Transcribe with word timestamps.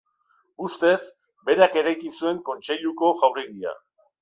Ustez, 0.67 1.01
berak 1.51 1.77
eraiki 1.83 2.15
zuen 2.15 2.41
Kontseiluko 2.51 3.13
jauregia. 3.23 3.79